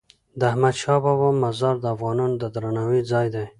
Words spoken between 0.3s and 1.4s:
د احمدشاه بابا